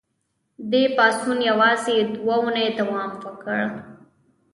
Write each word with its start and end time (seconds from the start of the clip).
دې 0.71 0.83
پاڅون 0.95 1.39
یوازې 1.49 1.95
دوه 2.15 2.35
اونۍ 2.43 2.67
دوام 2.79 3.11
وکړ. 3.23 3.59